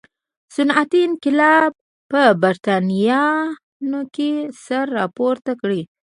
صنعتي 0.55 0.99
انقلاب 1.09 1.71
په 2.11 2.21
برېټانیا 2.41 3.23
کې 4.15 4.29
سر 4.65 4.85
راپورته 4.99 5.51
کړي. 5.61 5.81